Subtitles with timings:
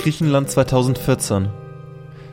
[0.00, 1.50] Griechenland 2014.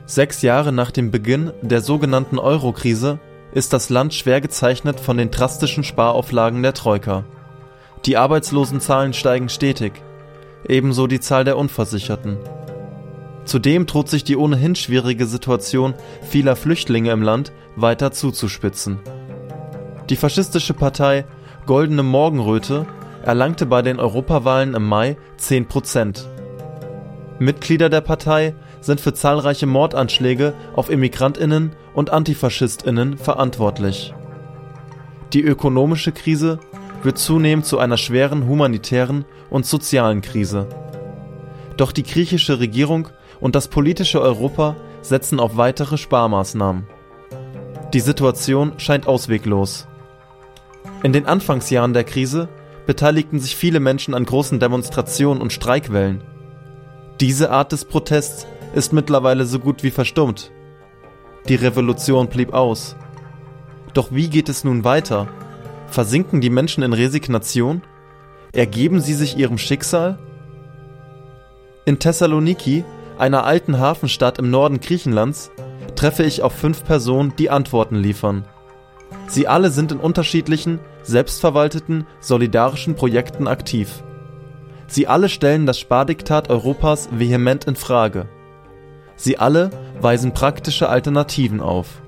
[0.05, 3.20] Sechs Jahre nach dem Beginn der sogenannten Euro-Krise
[3.52, 7.25] ist das Land schwer gezeichnet von den drastischen Sparauflagen der Troika.
[8.06, 10.02] Die Arbeitslosenzahlen steigen stetig,
[10.66, 12.38] ebenso die Zahl der Unversicherten.
[13.43, 19.00] Zudem droht sich die ohnehin schwierige Situation vieler Flüchtlinge im Land weiter zuzuspitzen.
[20.10, 21.25] Die faschistische Partei
[21.65, 22.86] Goldene Morgenröte
[23.25, 26.29] erlangte bei den Europawahlen im Mai 10 Prozent.
[27.39, 34.13] Mitglieder der Partei sind für zahlreiche Mordanschläge auf Immigrantinnen und Antifaschistinnen verantwortlich.
[35.33, 36.59] Die ökonomische Krise
[37.03, 40.67] wird zunehmend zu einer schweren humanitären und sozialen Krise.
[41.75, 46.88] Doch die griechische Regierung und das politische Europa setzen auf weitere Sparmaßnahmen.
[47.94, 49.88] Die Situation scheint ausweglos.
[51.03, 52.49] In den Anfangsjahren der Krise
[52.88, 56.23] beteiligten sich viele Menschen an großen Demonstrationen und Streikwellen.
[57.19, 60.51] Diese Art des Protests ist mittlerweile so gut wie verstummt.
[61.47, 62.95] Die Revolution blieb aus.
[63.93, 65.27] Doch wie geht es nun weiter?
[65.88, 67.81] Versinken die Menschen in Resignation?
[68.53, 70.19] Ergeben sie sich ihrem Schicksal?
[71.85, 72.85] In Thessaloniki,
[73.17, 75.49] einer alten Hafenstadt im Norden Griechenlands,
[75.95, 78.45] treffe ich auf fünf Personen, die Antworten liefern.
[79.27, 84.03] Sie alle sind in unterschiedlichen, selbstverwalteten, solidarischen Projekten aktiv.
[84.88, 88.27] Sie alle stellen das Spardiktat Europas vehement in Frage.
[89.16, 92.02] Sie alle weisen praktische Alternativen auf.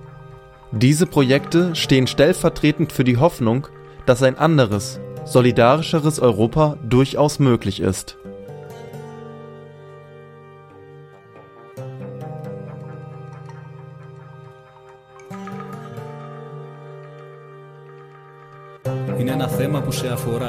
[0.72, 3.68] Diese Projekte stehen stellvertretend für die Hoffnung,
[4.06, 8.19] dass ein anderes, solidarischeres Europa durchaus möglich ist.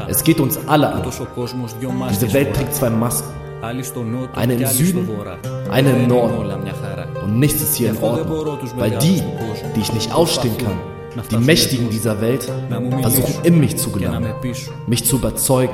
[0.08, 1.04] Es geht uns alle an.
[2.10, 3.30] Diese Welt trägt zwei Masken.
[3.62, 5.10] Eine im Süden,
[5.72, 6.52] eine im Norden.
[7.24, 9.24] Und nichts ist hier in Ordnung, weil die,
[9.76, 10.78] die ich nicht ausstehen kann,
[11.32, 12.52] die Mächtigen dieser Welt,
[13.02, 14.34] versuchen in mich zu gelangen,
[14.88, 15.74] mich zu überzeugen,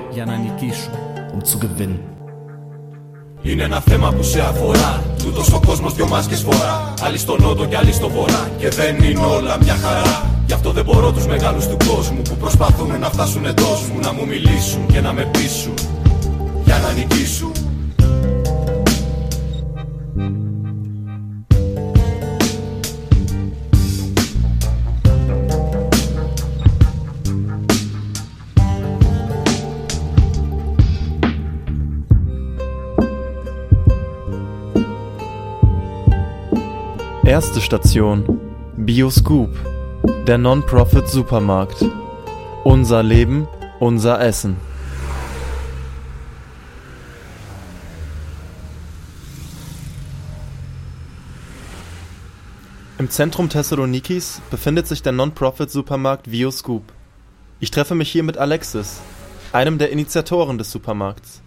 [1.33, 1.99] um zu gewinnen.
[3.43, 5.03] Είναι ένα θέμα που σε αφορά.
[5.23, 6.93] Τούτο ο κόσμο δυο μάσκες φορά.
[7.01, 8.49] Άλλοι στο νότο και άλλοι στο βορρά.
[8.57, 10.34] Και δεν είναι όλα μια χαρά.
[10.46, 14.00] Γι' αυτό δεν μπορώ τους μεγάλους του κόσμου που προσπαθούν να φτάσουν εντός μου.
[14.02, 15.74] Να μου μιλήσουν και να με πείσουν
[16.64, 17.52] για να νικήσουν.
[37.36, 38.16] Erste Station
[38.86, 39.52] Bioscoop,
[40.26, 41.84] der Non-Profit Supermarkt.
[42.64, 43.46] Unser Leben,
[43.78, 44.56] unser Essen.
[52.98, 56.82] Im Zentrum Thessalonikis befindet sich der Non-Profit Supermarkt Bioscoop.
[57.60, 59.00] Ich treffe mich hier mit Alexis,
[59.52, 61.40] einem der Initiatoren des Supermarkts.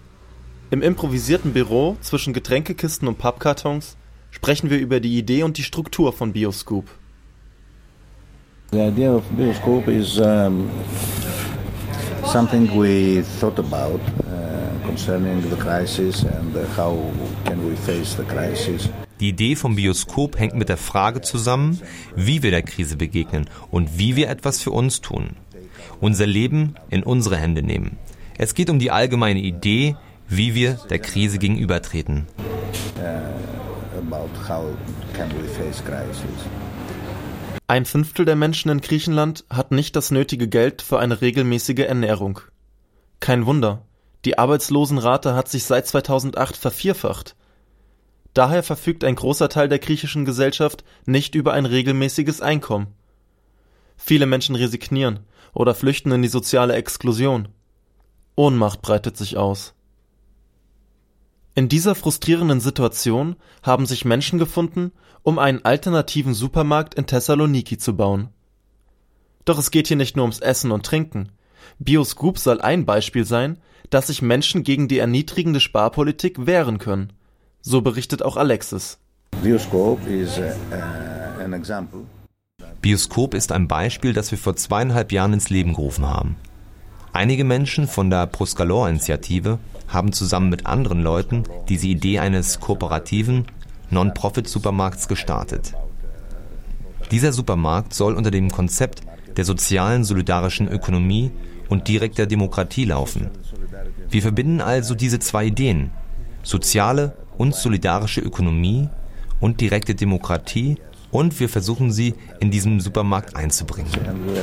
[0.72, 3.97] Im improvisierten Büro zwischen Getränkekisten und Pappkartons
[4.31, 6.85] sprechen wir über die Idee und die Struktur von Bioscoop.
[8.72, 10.69] The idea of Bioscoop is um,
[12.25, 16.94] something we thought about uh, concerning the crisis and uh, how
[17.46, 18.88] can we face the crisis.
[19.19, 21.81] Die Idee vom Bioskop hängt mit der Frage zusammen,
[22.16, 25.31] wie wir der Krise begegnen und wie wir etwas für uns tun.
[26.00, 27.97] Unser Leben in unsere Hände nehmen.
[28.38, 29.96] Es geht um die allgemeine Idee,
[30.28, 32.28] wie wir der Krise gegenübertreten.
[37.69, 42.40] Ein Fünftel der Menschen in Griechenland hat nicht das nötige Geld für eine regelmäßige Ernährung.
[43.19, 43.85] Kein Wunder,
[44.25, 47.35] die Arbeitslosenrate hat sich seit 2008 vervierfacht.
[48.34, 52.88] Daher verfügt ein großer Teil der griechischen Gesellschaft nicht über ein regelmäßiges Einkommen.
[53.97, 55.20] Viele Menschen resignieren
[55.53, 57.49] oder flüchten in die soziale Exklusion.
[58.35, 59.76] Ohnmacht breitet sich aus.
[61.53, 64.91] In dieser frustrierenden Situation haben sich Menschen gefunden,
[65.23, 68.29] um einen alternativen Supermarkt in Thessaloniki zu bauen.
[69.45, 71.29] Doch es geht hier nicht nur ums Essen und Trinken.
[71.79, 73.57] Bioscoop soll ein Beispiel sein,
[73.89, 77.13] dass sich Menschen gegen die erniedrigende Sparpolitik wehren können.
[77.61, 78.99] So berichtet auch Alexis.
[79.41, 82.01] Bioscope is uh, an example.
[82.81, 86.37] Bioskop ist ein Beispiel, das wir vor zweieinhalb Jahren ins Leben gerufen haben.
[87.11, 93.47] Einige Menschen von der Proscalor-Initiative haben zusammen mit anderen Leuten diese Idee eines kooperativen
[93.90, 95.74] Non-Profit-Supermarkts gestartet.
[97.12, 99.02] Dieser Supermarkt soll unter dem Konzept
[99.38, 101.32] der sozialen solidarischen Ökonomie
[101.70, 103.30] und direkter Demokratie laufen.
[104.09, 105.91] Wir verbinden also diese zwei Ideen,
[106.44, 108.90] soziale und solidarische Ökonomie
[109.40, 110.78] und direkte Demokratie
[111.12, 113.91] und wir versuchen sie in diesem Supermarkt einzubringen.
[113.94, 114.34] Uh,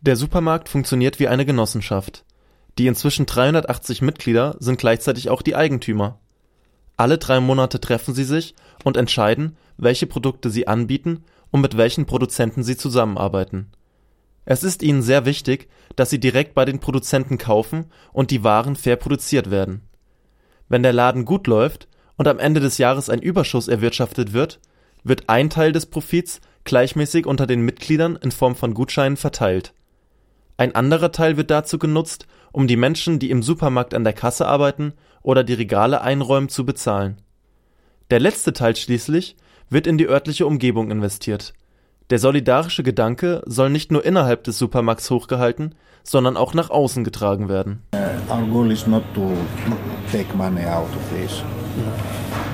[0.00, 2.24] Der Supermarkt funktioniert wie eine Genossenschaft.
[2.78, 6.18] Die inzwischen 380 Mitglieder sind gleichzeitig auch die Eigentümer.
[6.96, 8.54] Alle drei Monate treffen sie sich
[8.84, 13.70] und entscheiden, welche Produkte sie anbieten und mit welchen Produzenten sie zusammenarbeiten.
[14.44, 18.76] Es ist ihnen sehr wichtig, dass sie direkt bei den Produzenten kaufen und die Waren
[18.76, 19.82] fair produziert werden.
[20.68, 24.60] Wenn der Laden gut läuft und am Ende des Jahres ein Überschuss erwirtschaftet wird,
[25.04, 29.74] wird ein Teil des Profits gleichmäßig unter den Mitgliedern in Form von Gutscheinen verteilt.
[30.56, 34.46] Ein anderer Teil wird dazu genutzt, um die Menschen, die im Supermarkt an der Kasse
[34.46, 37.16] arbeiten oder die Regale einräumen, zu bezahlen.
[38.10, 39.36] Der letzte Teil schließlich
[39.70, 41.54] wird in die örtliche Umgebung investiert.
[42.10, 47.48] Der solidarische Gedanke soll nicht nur innerhalb des Supermarkts hochgehalten, sondern auch nach außen getragen
[47.48, 47.82] werden.
[47.94, 49.30] Uh, our goal is not to
[50.36, 51.42] money out of this,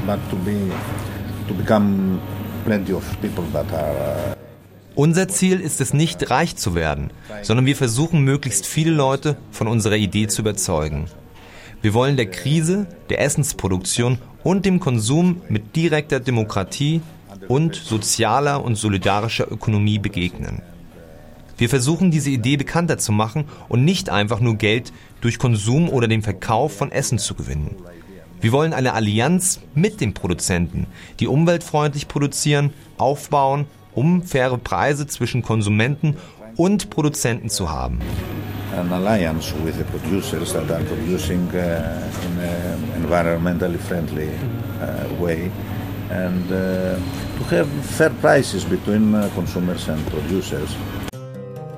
[0.07, 0.71] but to be
[1.49, 2.21] to become
[2.65, 4.48] plenty of people that are uh,
[4.99, 7.11] unser Ziel ist es nicht, reich zu werden,
[7.43, 11.07] sondern wir versuchen, möglichst viele Leute von unserer Idee zu überzeugen.
[11.81, 17.01] Wir wollen der Krise, der Essensproduktion und dem Konsum mit direkter Demokratie
[17.47, 20.63] und sozialer und solidarischer Ökonomie begegnen.
[21.57, 26.09] Wir versuchen diese Idee bekannter zu machen und nicht einfach nur Geld durch Konsum oder
[26.09, 27.77] den Verkauf von Essen zu gewinnen.
[28.41, 30.89] Wir wollen eine Allianz mit den Produzenten,
[31.21, 33.67] die umweltfreundlich produzieren, aufbauen,
[33.99, 36.17] um faire Preise zwischen Konsumenten
[36.57, 37.99] und Produzenten zu haben.
[38.77, 41.59] An alliance with the producers that are producing uh,
[42.25, 45.51] in an environmentally friendly uh, way
[46.11, 46.95] and uh,
[47.39, 47.67] to have
[47.97, 50.71] fair prices between uh, consumers and producers.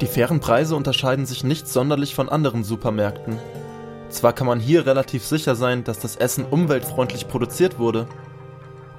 [0.03, 3.39] Die fairen Preise unterscheiden sich nicht sonderlich von anderen Supermärkten.
[4.11, 8.07] Zwar kann man hier relativ sicher sein, dass das Essen umweltfreundlich produziert wurde,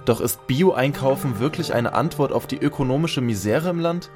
[0.06, 4.10] doch ist Bio-Einkaufen wirklich eine Antwort auf die ökonomische Misere im Land?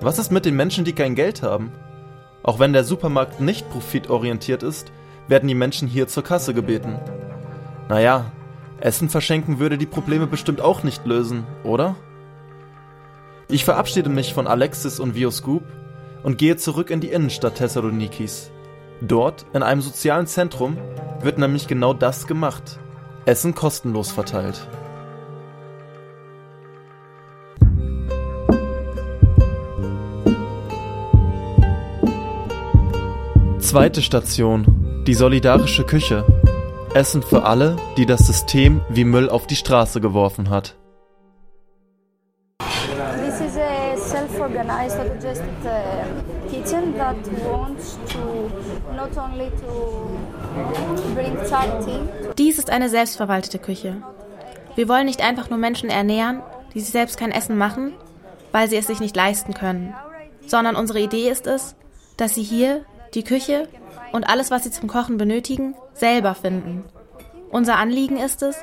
[0.00, 1.72] Was ist mit den Menschen, die kein Geld haben?
[2.42, 4.92] Auch wenn der Supermarkt nicht profitorientiert ist,
[5.26, 6.98] werden die Menschen hier zur Kasse gebeten.
[7.88, 8.32] Naja,
[8.80, 11.96] Essen verschenken würde die Probleme bestimmt auch nicht lösen, oder?
[13.48, 15.64] Ich verabschiede mich von Alexis und Vioscoop
[16.22, 18.50] und gehe zurück in die Innenstadt Thessalonikis.
[19.00, 20.76] Dort, in einem sozialen Zentrum,
[21.20, 22.78] wird nämlich genau das gemacht.
[23.28, 24.66] Essen kostenlos verteilt.
[33.58, 35.04] Zweite Station.
[35.06, 36.24] Die solidarische Küche.
[36.94, 40.74] Essen für alle, die das System wie Müll auf die Straße geworfen hat.
[42.60, 48.50] This is a self-organized autogested uh, kitchen that wants to
[48.96, 50.18] not only to.
[52.36, 54.02] Dies ist eine selbstverwaltete Küche.
[54.74, 56.42] Wir wollen nicht einfach nur Menschen ernähren,
[56.74, 57.94] die sich selbst kein Essen machen,
[58.52, 59.94] weil sie es sich nicht leisten können,
[60.46, 61.74] sondern unsere Idee ist es,
[62.16, 62.84] dass sie hier
[63.14, 63.68] die Küche
[64.12, 66.84] und alles, was sie zum Kochen benötigen, selber finden.
[67.50, 68.56] Unser Anliegen ist es,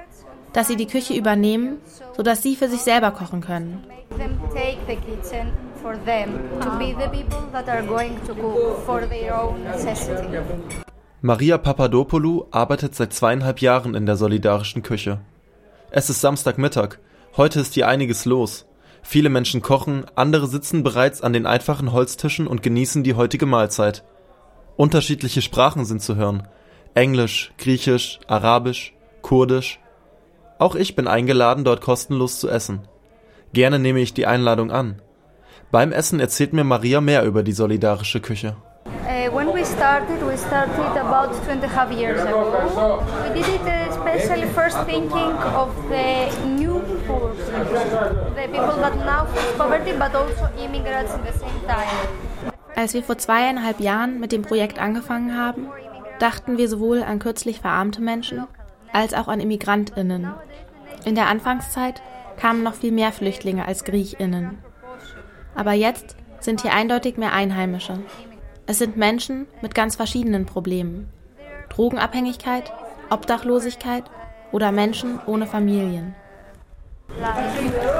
[0.53, 1.77] dass sie die Küche übernehmen,
[2.15, 3.83] sodass sie für sich selber kochen können.
[11.21, 15.21] Maria Papadopoulou arbeitet seit zweieinhalb Jahren in der solidarischen Küche.
[15.89, 16.99] Es ist Samstagmittag.
[17.37, 18.65] Heute ist hier einiges los.
[19.01, 24.03] Viele Menschen kochen, andere sitzen bereits an den einfachen Holztischen und genießen die heutige Mahlzeit.
[24.77, 26.47] Unterschiedliche Sprachen sind zu hören.
[26.95, 29.79] Englisch, Griechisch, Arabisch, Kurdisch.
[30.59, 32.87] Auch ich bin eingeladen, dort kostenlos zu essen.
[33.53, 35.01] Gerne nehme ich die Einladung an.
[35.71, 38.57] Beim Essen erzählt mir Maria mehr über die solidarische Küche.
[39.65, 43.03] Uh, started, we started about two and a half years ago.
[43.33, 49.57] We did it especially first thinking of the new poor the people that now face
[49.57, 52.53] poverty, but also immigrants at the same time.
[52.75, 55.69] Als wir vor zweieinhalb Jahren mit dem Projekt angefangen haben,
[56.19, 58.47] dachten wir sowohl an kürzlich verarmte Menschen
[58.93, 60.31] als auch an Immigrantinnen.
[61.05, 62.03] In der Anfangszeit
[62.37, 64.59] kamen noch viel mehr Flüchtlinge als Griechinnen.
[65.55, 67.97] Aber jetzt sind hier eindeutig mehr Einheimische.
[68.67, 71.07] Es sind Menschen mit ganz verschiedenen Problemen.
[71.69, 72.73] Drogenabhängigkeit,
[73.11, 74.05] Obdachlosigkeit
[74.51, 76.15] oder Menschen ohne Familien.
[77.07, 77.95] Uh, uh.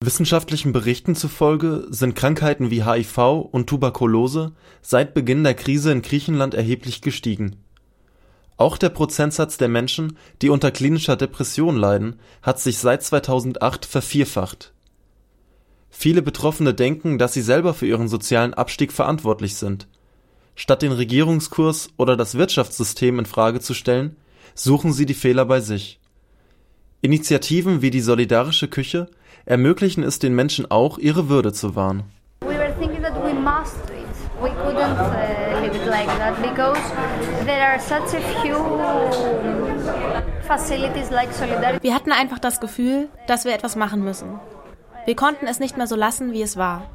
[0.00, 6.54] Wissenschaftlichen Berichten zufolge sind Krankheiten wie HIV und Tuberkulose seit Beginn der Krise in Griechenland
[6.54, 7.63] erheblich gestiegen.
[8.56, 14.72] Auch der Prozentsatz der Menschen, die unter klinischer Depression leiden, hat sich seit 2008 vervierfacht.
[15.90, 19.88] Viele Betroffene denken, dass sie selber für ihren sozialen Abstieg verantwortlich sind.
[20.56, 24.16] Statt den Regierungskurs oder das Wirtschaftssystem in Frage zu stellen,
[24.54, 26.00] suchen sie die Fehler bei sich.
[27.00, 29.08] Initiativen wie die Solidarische Küche
[29.44, 32.04] ermöglichen es den Menschen auch, ihre Würde zu wahren.
[34.40, 35.23] We
[35.64, 36.78] leave it like that because
[37.44, 38.56] there are such a few
[40.46, 41.82] facilities like Solidarity.
[41.82, 44.40] Wir hatten einfach das Gefühl, dass wir etwas machen müssen.
[45.06, 46.90] Wir konnten es nicht mehr so lassen, wie es war.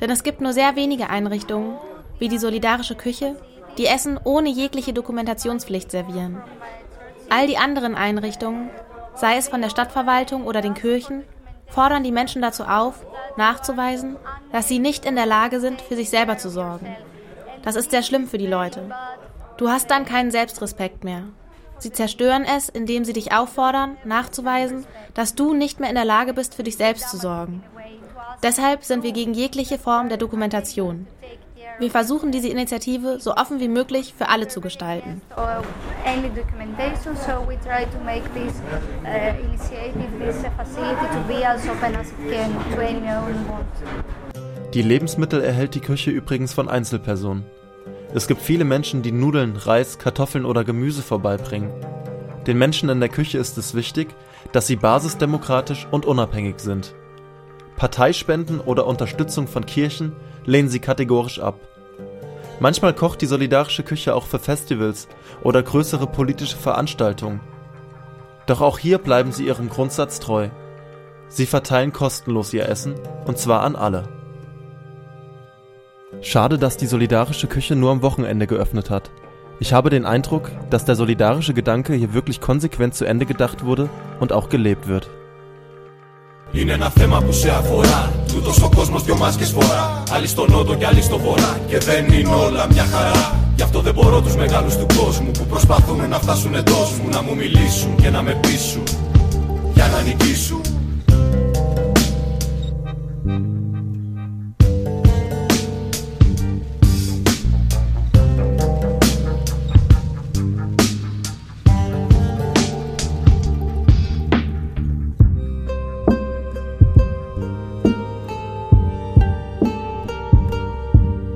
[0.00, 1.76] Denn es gibt nur sehr wenige Einrichtungen,
[2.18, 3.36] wie die Solidarische Küche,
[3.78, 6.42] die Essen ohne jegliche Dokumentationspflicht servieren.
[7.30, 8.70] All die anderen Einrichtungen,
[9.14, 11.24] sei es von der Stadtverwaltung oder den Kirchen,
[11.66, 13.04] fordern die Menschen dazu auf,
[13.36, 14.16] nachzuweisen,
[14.52, 16.96] dass sie nicht in der Lage sind, für sich selber zu sorgen.
[17.64, 18.90] Das ist sehr schlimm für die Leute.
[19.56, 21.24] Du hast dann keinen Selbstrespekt mehr.
[21.78, 26.34] Sie zerstören es, indem sie dich auffordern, nachzuweisen, dass du nicht mehr in der Lage
[26.34, 27.62] bist, für dich selbst zu sorgen.
[28.42, 31.06] Deshalb sind wir gegen jegliche Form der Dokumentation.
[31.78, 35.22] Wir versuchen diese Initiative so offen wie möglich für alle zu gestalten.
[44.74, 47.46] Die Lebensmittel erhält die Küche übrigens von Einzelpersonen.
[48.12, 51.70] Es gibt viele Menschen, die Nudeln, Reis, Kartoffeln oder Gemüse vorbeibringen.
[52.48, 54.08] Den Menschen in der Küche ist es wichtig,
[54.50, 56.96] dass sie basisdemokratisch und unabhängig sind.
[57.76, 60.12] Parteispenden oder Unterstützung von Kirchen
[60.44, 61.60] lehnen sie kategorisch ab.
[62.58, 65.06] Manchmal kocht die solidarische Küche auch für Festivals
[65.44, 67.38] oder größere politische Veranstaltungen.
[68.46, 70.48] Doch auch hier bleiben sie ihrem Grundsatz treu.
[71.28, 74.23] Sie verteilen kostenlos ihr Essen, und zwar an alle.
[76.23, 79.11] Schade, dass die solidarische Küche nur am Wochenende geöffnet hat.
[79.59, 83.89] Ich habe den Eindruck, dass der solidarische Gedanke hier wirklich konsequent zu Ende gedacht wurde
[84.19, 85.09] und auch gelebt wird.
[86.51, 88.11] Είναι ένα θέμα που σε αφορά.
[88.33, 90.03] Τούτο ο κόσμο δυο μάσκες φορά.
[90.11, 91.59] Άλλοι στο νότο και άλλοι στο βορρά.
[91.67, 93.35] Και δεν είναι όλα μια χαρά.
[93.55, 97.09] Γι' αυτό δεν μπορώ του μεγάλου του κόσμου που προσπαθούν να φτάσουν εντό μου.
[97.09, 98.83] Να μου μιλήσουν και να με πείσουν.
[99.73, 100.72] Για να νικήσουν.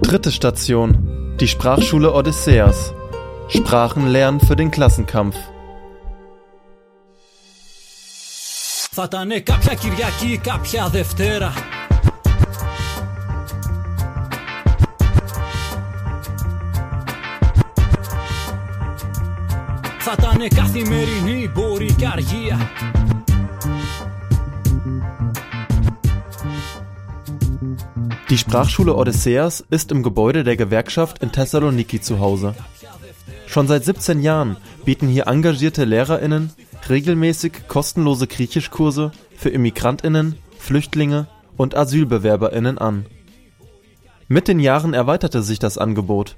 [0.08, 0.90] Dritte Station.
[1.40, 2.94] Die Sprachschule Odysseas.
[3.48, 5.36] Sprachen lernen für den Klassenkampf.
[8.96, 11.54] Θα ήταν κάποια Κυριακή, κάποια Δευτέρα
[19.98, 22.72] Θα ήταν καθημερινή, μπορεί και αργία
[28.31, 32.55] Die Sprachschule Odysseas ist im Gebäude der Gewerkschaft in Thessaloniki zu Hause.
[33.47, 36.53] Schon seit 17 Jahren bieten hier engagierte LehrerInnen
[36.91, 43.07] regelmäßig kostenlose Griechischkurse für ImmigrantInnen, Flüchtlinge und AsylbewerberInnen an.
[44.29, 46.37] Mit den Jahren erweiterte sich das Angebot.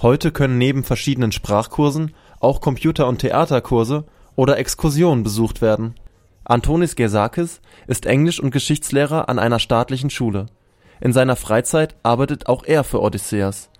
[0.00, 5.94] Heute können neben verschiedenen Sprachkursen auch Computer- und Theaterkurse oder Exkursionen besucht werden.
[6.42, 10.46] Antonis Gersakis ist Englisch- und Geschichtslehrer an einer staatlichen Schule.
[11.02, 13.70] In seiner Freizeit arbeitet auch er für Odysseas.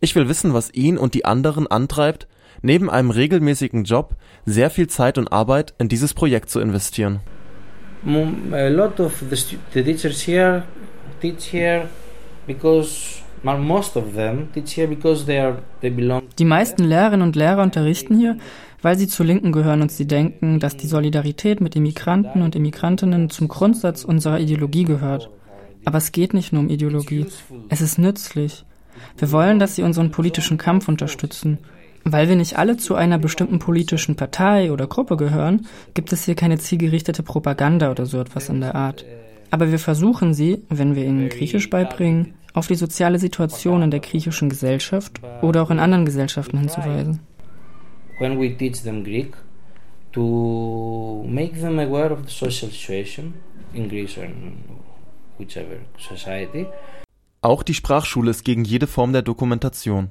[0.00, 2.26] Ich will wissen, was ihn und die anderen antreibt,
[2.62, 7.20] neben einem regelmäßigen Job sehr viel Zeit und Arbeit in dieses Projekt zu investieren.
[8.52, 10.62] A lot of the, the teachers here
[11.20, 11.86] teach here
[12.46, 16.22] because most of them teach here because they are they belong.
[16.38, 18.38] Die meisten Lehrerinnen und Lehrer unterrichten hier,
[18.80, 23.28] weil sie zur Linken gehören und sie denken, dass die Solidarität mit Immigranten und Immigrantinnen
[23.28, 25.28] zum Grundsatz unserer Ideologie gehört.
[25.84, 27.26] Aber es geht nicht nur um Ideologie.
[27.68, 28.64] Es ist nützlich.
[29.18, 31.58] Wir wollen, dass sie unseren politischen Kampf unterstützen.
[32.04, 36.34] Weil wir nicht alle zu einer bestimmten politischen Partei oder Gruppe gehören, gibt es hier
[36.34, 39.04] keine zielgerichtete Propaganda oder so etwas in der Art.
[39.50, 44.00] Aber wir versuchen sie, wenn wir ihnen Griechisch beibringen, auf die soziale Situation in der
[44.00, 47.20] griechischen Gesellschaft oder auch in anderen Gesellschaften hinzuweisen.
[48.18, 49.34] When we teach them Greek,
[50.12, 53.34] to make them aware of the social situation
[53.72, 54.56] in Greece and
[55.40, 56.66] whichever society.
[57.42, 60.10] Auch die Sprachschule ist gegen jede Form der Dokumentation.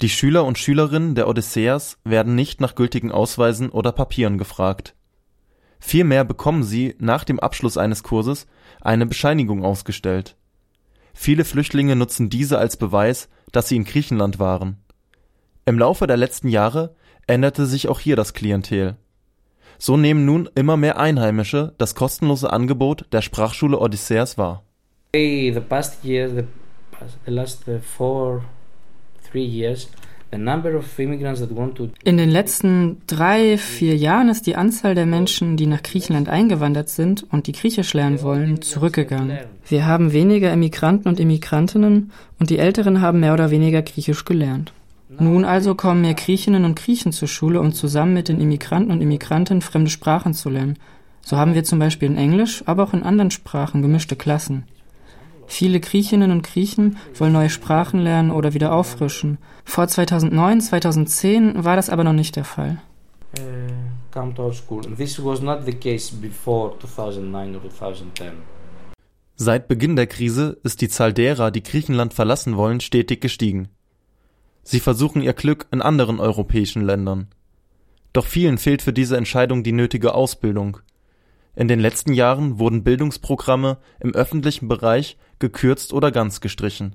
[0.00, 4.94] Die Schüler und Schülerinnen der Odysseas werden nicht nach gültigen Ausweisen oder Papieren gefragt.
[5.78, 8.46] Vielmehr bekommen sie nach dem Abschluss eines Kurses
[8.80, 10.36] eine Bescheinigung ausgestellt.
[11.14, 14.78] Viele Flüchtlinge nutzen diese als Beweis, dass sie in Griechenland waren.
[15.66, 16.94] Im Laufe der letzten Jahre
[17.26, 18.96] änderte sich auch hier das Klientel.
[19.82, 24.62] So nehmen nun immer mehr Einheimische das kostenlose Angebot der Sprachschule Odysseas wahr.
[25.14, 26.44] The past years, the,
[27.24, 27.64] the last
[27.96, 28.44] four,
[29.30, 29.88] three years,
[30.32, 30.46] in
[32.16, 37.26] den letzten drei, vier Jahren ist die Anzahl der Menschen, die nach Griechenland eingewandert sind
[37.32, 39.38] und die Griechisch lernen wollen, zurückgegangen.
[39.66, 44.72] Wir haben weniger Immigranten und Immigrantinnen und die Älteren haben mehr oder weniger Griechisch gelernt.
[45.18, 49.00] Nun also kommen mehr Griechinnen und Griechen zur Schule, um zusammen mit den Immigranten und
[49.00, 50.78] Immigrantinnen fremde Sprachen zu lernen.
[51.22, 54.64] So haben wir zum Beispiel in Englisch, aber auch in anderen Sprachen gemischte Klassen.
[55.48, 59.38] Viele Griechinnen und Griechen wollen neue Sprachen lernen oder wieder auffrischen.
[59.64, 62.80] Vor 2009, 2010 war das aber noch nicht der Fall.
[69.34, 73.70] Seit Beginn der Krise ist die Zahl derer, die Griechenland verlassen wollen, stetig gestiegen.
[74.70, 77.26] Sie versuchen ihr Glück in anderen europäischen Ländern.
[78.12, 80.78] Doch vielen fehlt für diese Entscheidung die nötige Ausbildung.
[81.56, 86.94] In den letzten Jahren wurden Bildungsprogramme im öffentlichen Bereich gekürzt oder ganz gestrichen.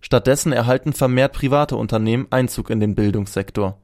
[0.00, 3.78] Stattdessen erhalten vermehrt private Unternehmen Einzug in den Bildungssektor.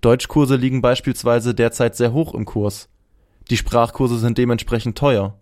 [0.00, 2.88] Deutschkurse liegen beispielsweise derzeit sehr hoch im Kurs.
[3.50, 5.40] Die Sprachkurse sind dementsprechend teuer.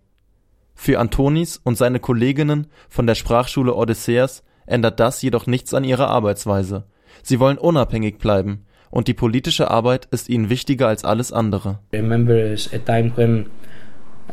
[0.73, 4.41] Für Antonis und seine Kolleginnen von der Sprachschule Odysseas
[4.71, 6.85] ändert das jedoch nichts an ihrer Arbeitsweise.
[7.23, 11.79] Sie wollen unabhängig bleiben und die politische Arbeit ist ihnen wichtiger als alles andere.
[11.93, 13.45] Remember a time when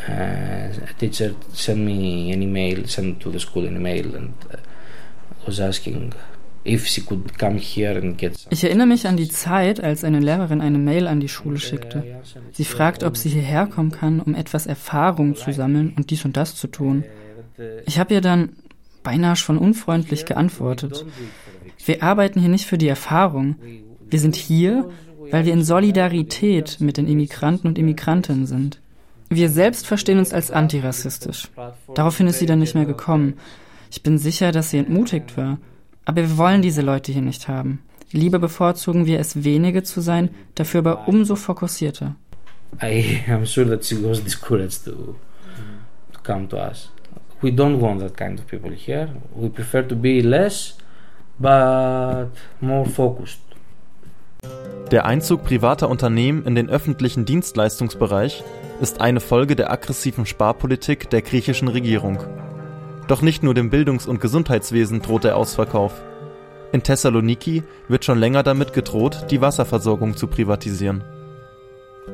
[0.08, 4.56] uh, a teacher sent me an email, sent to the school an email and uh,
[5.46, 6.12] was asking
[6.64, 12.04] ich erinnere mich an die Zeit, als eine Lehrerin eine Mail an die Schule schickte.
[12.52, 16.36] Sie fragt, ob sie hierher kommen kann, um etwas Erfahrung zu sammeln und dies und
[16.36, 17.04] das zu tun.
[17.86, 18.50] Ich habe ihr dann
[19.08, 21.06] beinahe schon unfreundlich geantwortet.
[21.86, 23.56] Wir arbeiten hier nicht für die Erfahrung.
[24.10, 24.90] Wir sind hier,
[25.30, 28.80] weil wir in Solidarität mit den Immigranten und Immigrantinnen sind.
[29.30, 31.48] Wir selbst verstehen uns als antirassistisch.
[31.94, 33.38] Daraufhin ist sie dann nicht mehr gekommen.
[33.90, 35.56] Ich bin sicher, dass sie entmutigt war.
[36.04, 37.80] Aber wir wollen diese Leute hier nicht haben.
[38.12, 42.14] Lieber bevorzugen wir es, wenige zu sein, dafür aber umso fokussierter.
[42.82, 45.16] I am sure that she was discouraged to,
[46.12, 46.90] to come to us.
[47.40, 49.08] We don't want that kind of people here.
[49.34, 50.76] We prefer to be less,
[51.38, 53.40] but more focused.
[54.90, 58.42] Der Einzug privater Unternehmen in den öffentlichen Dienstleistungsbereich
[58.80, 62.18] ist eine Folge der aggressiven Sparpolitik der griechischen Regierung.
[63.06, 65.92] Doch nicht nur dem Bildungs- und Gesundheitswesen droht der Ausverkauf.
[66.72, 71.04] In Thessaloniki wird schon länger damit gedroht, die Wasserversorgung zu privatisieren.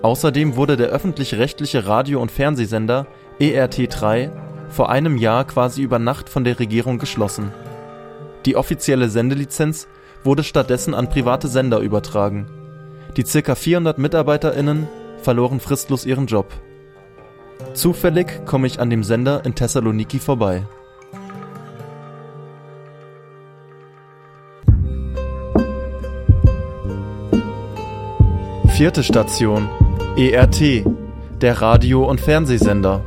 [0.02, 3.06] Außerdem wurde der öffentlich-rechtliche Radio- und Fernsehsender
[3.40, 4.30] ERT3
[4.74, 7.52] vor einem Jahr quasi über Nacht von der Regierung geschlossen.
[8.44, 9.86] Die offizielle Sendelizenz
[10.24, 12.46] wurde stattdessen an private Sender übertragen.
[13.16, 13.54] Die ca.
[13.54, 14.88] 400 MitarbeiterInnen
[15.22, 16.52] verloren fristlos ihren Job.
[17.72, 20.64] Zufällig komme ich an dem Sender in Thessaloniki vorbei.
[28.70, 29.68] Vierte Station
[30.16, 30.84] ERT,
[31.40, 33.04] der Radio- und Fernsehsender.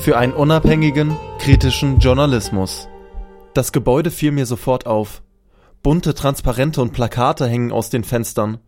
[0.00, 2.88] Für einen unabhängigen, kritischen Journalismus.
[3.52, 5.22] Das Gebäude fiel mir sofort auf.
[5.82, 8.60] Bunte Transparente und Plakate hängen aus den Fenstern.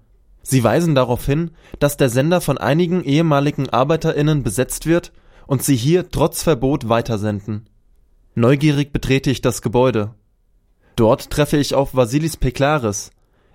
[0.43, 5.11] Sie weisen darauf hin, dass der Sender von einigen ehemaligen ArbeiterInnen besetzt wird
[5.47, 7.67] und sie hier trotz Verbot weitersenden.
[8.35, 10.15] Neugierig betrete ich das Gebäude.
[10.97, 13.11] Dort treffe ich auf Vasilis Peklaris.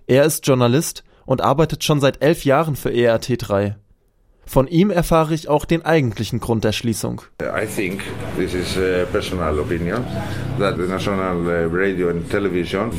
[0.08, 3.76] Er ist Journalist und arbeitet schon seit elf Jahren für ERT3.
[4.48, 7.22] Von ihm erfahre ich auch den eigentlichen Grund der Schließung.
[7.42, 8.02] I think
[8.38, 10.06] this is a personal opinion
[10.58, 12.92] that the National uh, Radio and Television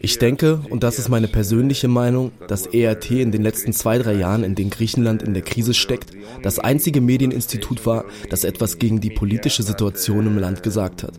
[0.00, 4.14] ich denke, und das ist meine persönliche Meinung, dass ERT in den letzten zwei, drei
[4.14, 6.10] Jahren, in denen Griechenland in der Krise steckt,
[6.42, 11.12] das einzige Medieninstitut war, das etwas gegen die politische Situation im Land gesagt hat.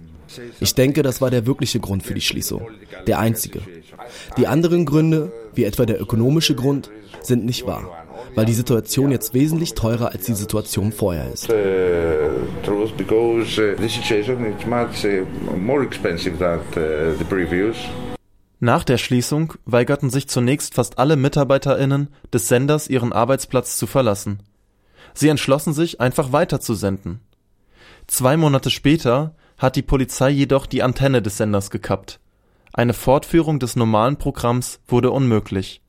[0.60, 2.68] Ich denke, das war der wirkliche Grund für die Schließung.
[3.08, 3.62] Der einzige.
[4.38, 9.34] Die anderen Gründe, wie etwa der ökonomische Grund, sind nicht wahr weil die Situation jetzt
[9.34, 11.50] wesentlich teurer als die Situation vorher ist.
[18.62, 24.44] Nach der Schließung weigerten sich zunächst fast alle MitarbeiterInnen des Senders ihren Arbeitsplatz zu verlassen.
[25.14, 27.22] Sie entschlossen sich, einfach weiterzusenden.
[28.08, 32.20] Zwei Monate später hat die Polizei jedoch die Antenne des Senders gekappt.
[32.74, 35.82] Eine Fortführung des normalen Programms wurde unmöglich.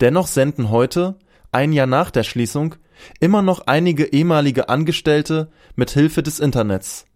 [0.00, 1.16] Dennoch senden heute,
[1.54, 2.74] ein Jahr nach der Schließung,
[3.20, 7.06] immer noch einige ehemalige Angestellte mit Hilfe des Internets.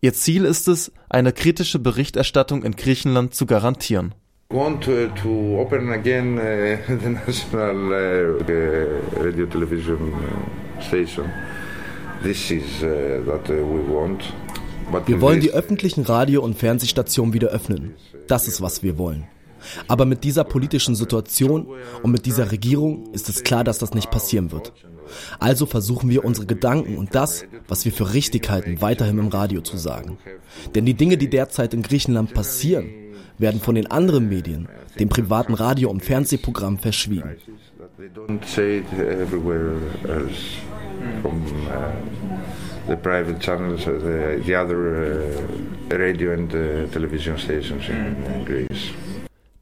[0.00, 4.14] Ihr Ziel ist es, eine kritische Berichterstattung in Griechenland zu garantieren.
[4.50, 6.36] want to open again
[6.88, 7.74] the national
[9.16, 10.12] radio television
[10.80, 11.30] station.
[12.22, 12.82] This is
[13.26, 14.22] what we want.
[15.06, 17.94] Wir wollen die öffentlichen Radio- und Fernsehstationen wieder öffnen.
[18.28, 19.24] Das ist, was wir wollen.
[19.88, 21.68] Aber mit dieser politischen Situation
[22.02, 24.72] und mit dieser Regierung ist es klar, dass das nicht passieren wird.
[25.38, 29.60] Also versuchen wir unsere Gedanken und das, was wir für richtig halten, weiterhin im Radio
[29.60, 30.18] zu sagen.
[30.74, 32.88] Denn die Dinge, die derzeit in Griechenland passieren,
[33.38, 37.36] werden von den anderen Medien, dem privaten Radio- und Fernsehprogramm verschwiegen.
[42.86, 44.78] the private channels, the, the other
[45.90, 48.83] uh, radio and uh, television stations in, in Greece.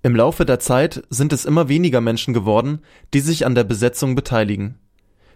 [0.05, 2.81] Im Laufe der Zeit sind es immer weniger Menschen geworden,
[3.15, 4.81] die sich an der Besetzung beteiligen.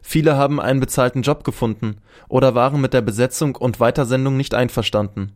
[0.03, 1.99] Viele haben einen bezahlten Job gefunden
[2.29, 5.33] oder waren mit der Besetzung und Weitersendung nicht einverstanden.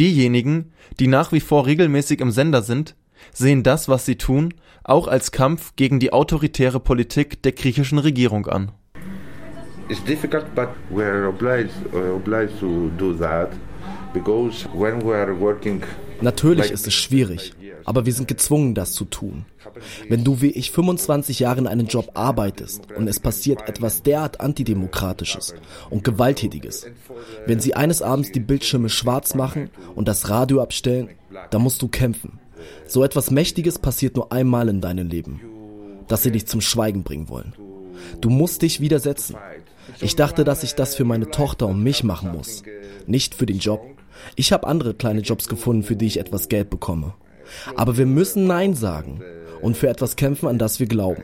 [0.00, 2.96] Diejenigen, die nach wie vor regelmäßig im Sender sind,
[3.32, 8.46] sehen das, was sie tun, auch als Kampf gegen die autoritäre Politik der griechischen Regierung
[8.48, 8.72] an.
[9.88, 13.50] It's difficult, but we're obliged, uh, obliged to do that
[14.12, 15.80] because when we are working
[16.20, 17.52] Natürlich ist es schwierig,
[17.86, 19.46] aber wir sind gezwungen, das zu tun.
[20.08, 24.40] Wenn du wie ich 25 Jahre in einem Job arbeitest und es passiert etwas derart
[24.40, 25.54] antidemokratisches
[25.88, 26.86] und gewalttätiges,
[27.46, 31.10] wenn sie eines Abends die Bildschirme schwarz machen und das Radio abstellen,
[31.50, 32.40] dann musst du kämpfen.
[32.86, 35.40] So etwas Mächtiges passiert nur einmal in deinem Leben,
[36.08, 37.54] dass sie dich zum Schweigen bringen wollen.
[38.20, 39.36] Du musst dich widersetzen.
[40.00, 42.64] Ich dachte, dass ich das für meine Tochter und mich machen muss,
[43.06, 43.80] nicht für den Job.
[44.34, 47.14] Ich habe andere kleine Jobs gefunden, für die ich etwas Geld bekomme.
[47.74, 49.20] Aber wir müssen Nein sagen
[49.60, 51.22] und für etwas kämpfen, an das wir glauben.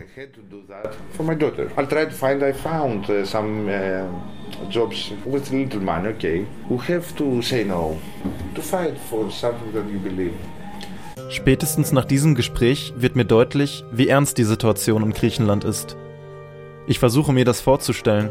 [1.16, 2.42] For my daughter, I'll try to find.
[2.42, 4.06] I found uh, some uh,
[4.70, 6.08] jobs with little money.
[6.08, 7.98] Okay, we have to say no,
[8.54, 10.35] to fight for something that you believe.
[11.28, 15.96] Spätestens nach diesem Gespräch wird mir deutlich, wie ernst die Situation in Griechenland ist.
[16.87, 18.30] Ich versuche mir das vorzustellen.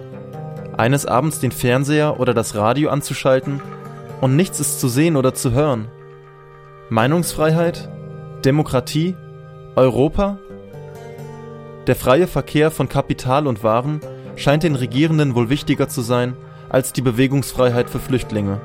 [0.78, 3.62] Eines Abends den Fernseher oder das Radio anzuschalten
[4.20, 5.88] und nichts ist zu sehen oder zu hören.
[6.92, 7.88] Meinungsfreiheit?
[8.44, 9.16] Demokratie?
[9.78, 10.40] Europa?
[11.88, 14.02] Der freie Verkehr von Kapital und Waren
[14.36, 16.36] scheint den Regierenden wohl wichtiger zu sein
[16.68, 18.60] als die Bewegungsfreiheit für Flüchtlinge.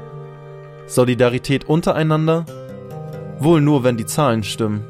[0.89, 2.47] Solidarität untereinander?
[3.39, 4.83] Wohl nur, wenn die Zahlen stimmen.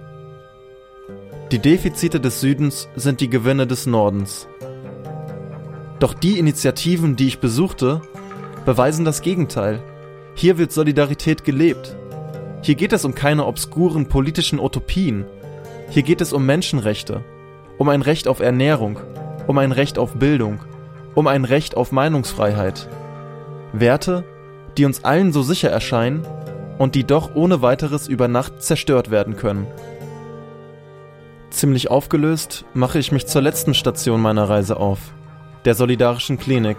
[1.52, 4.48] Die Defizite des Südens sind die Gewinne des Nordens.
[5.98, 8.00] Doch die Initiativen, die ich besuchte,
[8.64, 9.82] beweisen das Gegenteil.
[10.34, 11.98] Hier wird Solidarität gelebt.
[12.62, 15.24] Hier geht es um keine obskuren politischen Utopien.
[15.90, 17.22] Hier geht es um Menschenrechte,
[17.78, 18.98] um ein Recht auf Ernährung,
[19.46, 20.60] um ein Recht auf Bildung,
[21.14, 22.88] um ein Recht auf Meinungsfreiheit.
[23.72, 24.24] Werte,
[24.76, 26.26] die uns allen so sicher erscheinen
[26.78, 29.66] und die doch ohne weiteres über Nacht zerstört werden können.
[31.50, 34.98] Ziemlich aufgelöst mache ich mich zur letzten Station meiner Reise auf,
[35.64, 36.78] der Solidarischen Klinik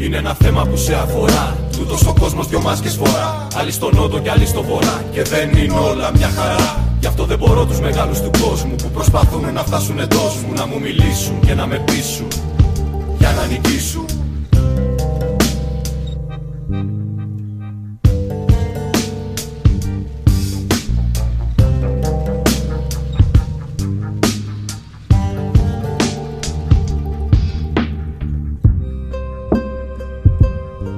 [0.00, 1.56] Είναι ένα θέμα που σε αφορά.
[1.76, 3.46] Τούτος ο κόσμος δυο μάσκες φορά.
[3.56, 5.04] Άλλοι στο νότο και άλλοι στο βορρά.
[5.12, 6.84] Και δεν είναι όλα μια χαρά.
[7.00, 10.52] Γι' αυτό δεν μπορώ τους μεγάλους του κόσμου που προσπαθούν να φτάσουν εντός μου.
[10.56, 12.28] Να μου μιλήσουν και να με πείσουν.
[13.18, 14.04] Για να νικήσουν.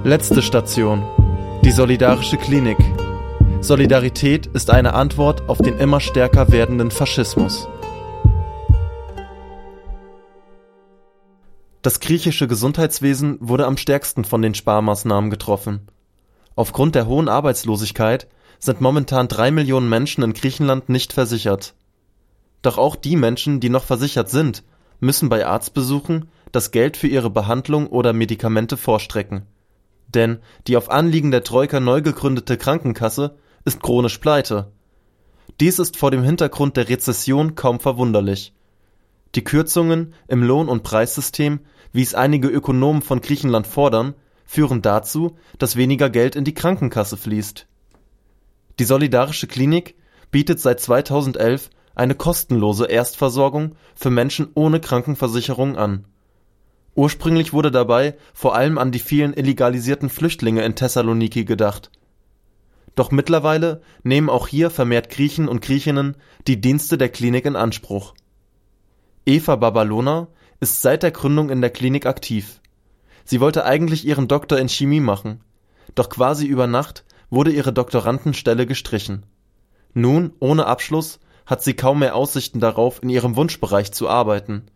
[0.04, 1.04] Letzte Station.
[1.64, 2.76] Die Solidarische Klinik.
[3.60, 7.68] Solidarität ist eine Antwort auf den immer stärker werdenden Faschismus.
[11.82, 15.86] Das griechische Gesundheitswesen wurde am stärksten von den Sparmaßnahmen getroffen.
[16.56, 18.26] Aufgrund der hohen Arbeitslosigkeit
[18.58, 21.74] sind momentan drei Millionen Menschen in Griechenland nicht versichert.
[22.62, 24.64] Doch auch die Menschen, die noch versichert sind,
[24.98, 29.46] müssen bei Arztbesuchen das Geld für ihre Behandlung oder Medikamente vorstrecken
[30.14, 34.72] denn die auf Anliegen der Troika neu gegründete Krankenkasse ist chronisch pleite.
[35.60, 38.54] Dies ist vor dem Hintergrund der Rezession kaum verwunderlich.
[39.34, 41.60] Die Kürzungen im Lohn- und Preissystem,
[41.92, 47.16] wie es einige Ökonomen von Griechenland fordern, führen dazu, dass weniger Geld in die Krankenkasse
[47.16, 47.66] fließt.
[48.78, 49.94] Die Solidarische Klinik
[50.30, 56.06] bietet seit 2011 eine kostenlose Erstversorgung für Menschen ohne Krankenversicherung an
[56.94, 61.90] Ursprünglich wurde dabei vor allem an die vielen illegalisierten Flüchtlinge in Thessaloniki gedacht.
[62.94, 68.14] Doch mittlerweile nehmen auch hier vermehrt Griechen und Griechinnen die Dienste der Klinik in Anspruch.
[69.24, 70.28] Eva Babalona
[70.60, 72.60] ist seit der Gründung in der Klinik aktiv.
[73.24, 75.40] Sie wollte eigentlich ihren Doktor in Chemie machen,
[75.94, 79.24] doch quasi über Nacht wurde ihre Doktorandenstelle gestrichen.
[79.94, 84.66] Nun, ohne Abschluss, hat sie kaum mehr Aussichten darauf, in ihrem Wunschbereich zu arbeiten.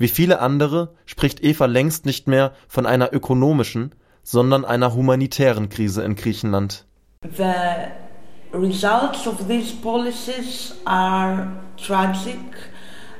[0.00, 6.02] Wie viele andere spricht Eva längst nicht mehr von einer ökonomischen, sondern einer humanitären Krise
[6.02, 6.86] in Griechenland.
[7.36, 7.90] The
[8.54, 12.38] results of these policies are tragic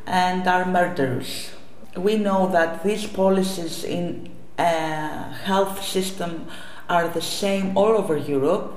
[0.06, 1.50] and are murderous.
[1.96, 6.46] We know that these policies in a health system
[6.88, 8.70] are the same all over Europe.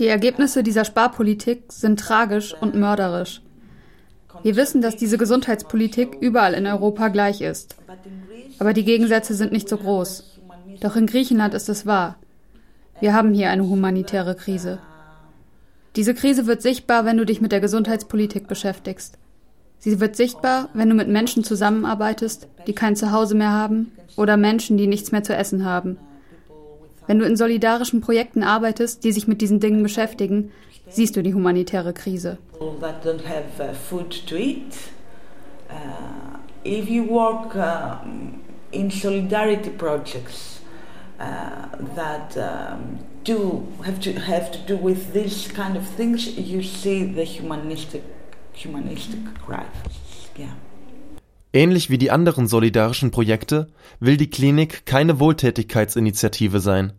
[0.00, 3.40] Die Ergebnisse dieser Sparpolitik sind tragisch und mörderisch.
[4.46, 7.74] Wir wissen, dass diese Gesundheitspolitik überall in Europa gleich ist.
[8.60, 10.38] Aber die Gegensätze sind nicht so groß.
[10.78, 12.14] Doch in Griechenland ist es wahr.
[13.00, 14.78] Wir haben hier eine humanitäre Krise.
[15.96, 19.18] Diese Krise wird sichtbar, wenn du dich mit der Gesundheitspolitik beschäftigst.
[19.80, 24.76] Sie wird sichtbar, wenn du mit Menschen zusammenarbeitest, die kein Zuhause mehr haben oder Menschen,
[24.76, 25.98] die nichts mehr zu essen haben.
[27.08, 30.52] Wenn du in solidarischen Projekten arbeitest, die sich mit diesen Dingen beschäftigen,
[30.88, 32.38] siehst du die humanitäre Krise.
[36.64, 37.98] If you work uh,
[38.72, 40.60] in solidarity projects
[41.20, 46.62] uh, that um, do have to have to do with these kind of things, you
[46.62, 48.02] see the humanistic
[48.52, 50.30] humanistic crisis.
[50.36, 50.56] Yeah.
[51.52, 53.68] Ähnlich wie die anderen solidarischen Projekte
[54.00, 56.92] will die Klinik keine Wohltätigkeitsinitiative sein.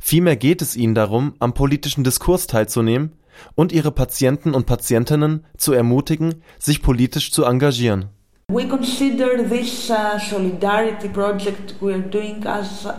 [0.00, 3.12] Vielmehr geht es ihnen darum, am politischen Diskurs teilzunehmen
[3.54, 8.06] und ihre Patienten und Patientinnen zu ermutigen, sich politisch zu engagieren.
[8.48, 12.92] We consider this uh, solidarity project we're doing as um,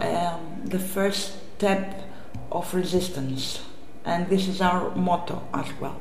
[0.70, 2.04] the first step
[2.50, 3.62] of resistance,
[4.04, 5.96] and this is our motto as well.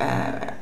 [0.00, 0.52] Uh,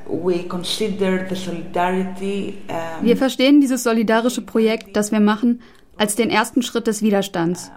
[3.02, 5.62] wir verstehen dieses solidarische Projekt, das wir machen,
[5.96, 7.70] als den ersten Schritt des Widerstands.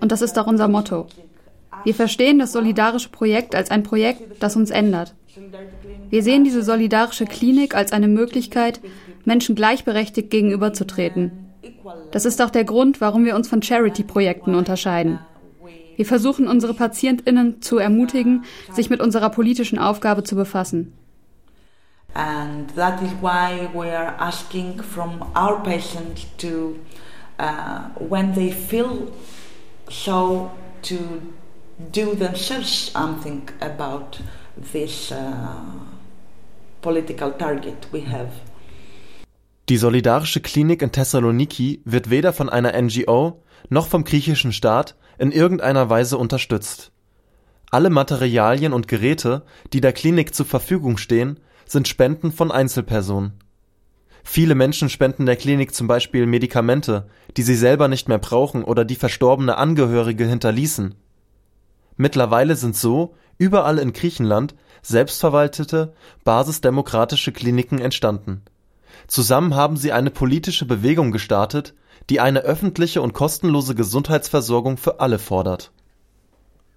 [0.00, 1.06] Und das ist auch unser Motto.
[1.84, 5.14] Wir verstehen das solidarische Projekt als ein Projekt, das uns ändert.
[6.08, 8.80] Wir sehen diese solidarische Klinik als eine Möglichkeit,
[9.24, 11.52] Menschen gleichberechtigt gegenüberzutreten.
[12.12, 15.18] Das ist auch der Grund, warum wir uns von Charity-Projekten unterscheiden.
[15.96, 20.92] Wir versuchen unsere Patientinnen zu ermutigen, sich mit unserer politischen Aufgabe zu befassen.
[22.14, 26.76] And that is why we are asking from our patients to,
[27.38, 29.08] uh, when they feel
[29.90, 30.50] so,
[30.82, 30.96] to
[31.78, 34.18] do themselves something about
[34.72, 35.16] this uh,
[36.80, 38.30] political target we have.
[39.68, 45.32] Die Solidarische Klinik in Thessaloniki wird weder von einer NGO noch vom griechischen Staat in
[45.32, 46.92] irgendeiner Weise unterstützt.
[47.72, 53.32] Alle Materialien und Geräte, die der Klinik zur Verfügung stehen, sind Spenden von Einzelpersonen.
[54.22, 58.84] Viele Menschen spenden der Klinik zum Beispiel Medikamente, die sie selber nicht mehr brauchen oder
[58.84, 60.94] die verstorbene Angehörige hinterließen.
[61.96, 68.42] Mittlerweile sind so überall in Griechenland selbstverwaltete, basisdemokratische Kliniken entstanden.
[69.08, 71.74] Zusammen haben sie eine politische Bewegung gestartet,
[72.08, 75.72] die eine öffentliche und kostenlose Gesundheitsversorgung für alle fordert.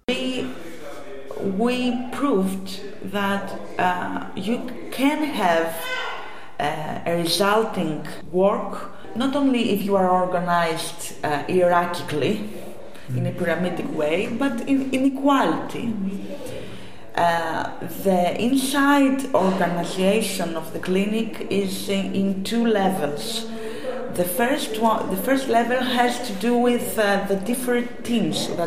[0.08, 0.44] We,
[1.56, 2.80] we proved
[3.12, 4.58] that uh, you
[4.90, 5.72] can have
[6.58, 8.02] uh, a resulting
[8.32, 12.44] work not only if you are organized uh, hierarchically
[13.16, 15.94] in a pyramidic way, but in inequality.
[17.16, 17.70] Uh,
[18.04, 23.46] the inside organization of the clinic is in, in two levels.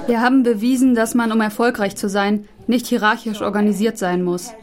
[0.08, 4.54] Wir haben bewiesen, dass man, um erfolgreich zu sein, nicht hierarchisch organisiert sein muss.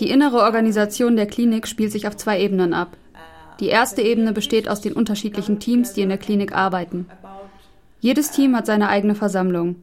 [0.00, 2.96] Die innere Organisation der Klinik spielt sich auf zwei Ebenen ab.
[3.60, 7.06] Die erste Ebene besteht aus den unterschiedlichen Teams, die in der Klinik arbeiten.
[8.00, 9.76] Jedes Team hat seine eigene Versammlung.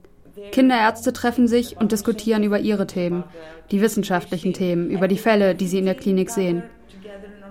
[0.52, 3.24] Kinderärzte treffen sich und diskutieren über ihre Themen,
[3.72, 6.64] die wissenschaftlichen Themen, über die Fälle, die sie in der Klinik sehen.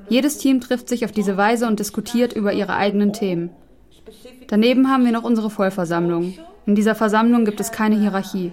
[0.08, 3.50] Jedes Team trifft sich auf diese Weise und diskutiert über ihre eigenen Themen.
[4.46, 6.34] Daneben haben wir noch unsere Vollversammlung.
[6.64, 8.52] In dieser Versammlung gibt es keine Hierarchie.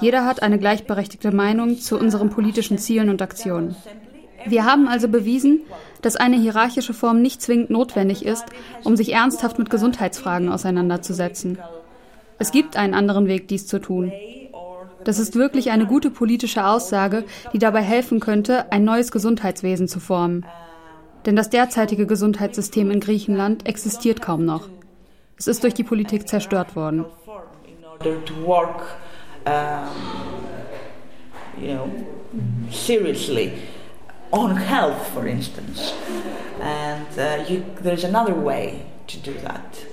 [0.00, 3.74] Jeder hat eine gleichberechtigte Meinung zu unseren politischen Zielen und Aktionen.
[4.46, 5.62] Wir haben also bewiesen,
[6.02, 8.44] dass eine hierarchische Form nicht zwingend notwendig ist,
[8.84, 11.58] um sich ernsthaft mit Gesundheitsfragen auseinanderzusetzen.
[12.38, 14.12] Es gibt einen anderen Weg, dies zu tun.
[15.04, 20.00] Das ist wirklich eine gute politische Aussage, die dabei helfen könnte, ein neues Gesundheitswesen zu
[20.00, 20.44] formen.
[21.26, 24.68] Denn das derzeitige Gesundheitssystem in Griechenland existiert kaum noch.
[25.36, 27.04] Es ist durch die Politik zerstört worden.
[34.32, 35.92] On health, for instance.
[36.60, 39.84] And uh, you, there's another way to do that.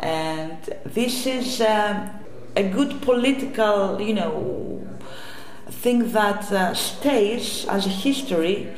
[0.00, 2.08] And this is uh,
[2.56, 4.86] a good political, you know,
[5.66, 8.72] thing that uh, stays as a history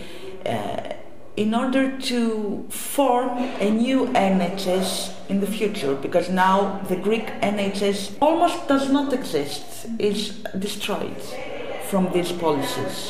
[0.44, 0.92] uh,
[1.36, 3.28] in order to form
[3.60, 9.86] a new NHS in the future because now the Greek NHS almost does not exist,
[9.98, 11.20] it's destroyed.